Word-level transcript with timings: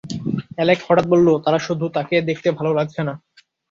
Alec 0.55 0.79
হঠাৎ 0.87 1.05
বলল 1.11 1.27
তার 1.45 1.55
শুধু 1.67 1.85
তাকিয়ে 1.95 2.27
দেখতে 2.29 2.47
ভালো 2.57 2.71
লাগছে 2.77 3.01
না। 3.07 3.13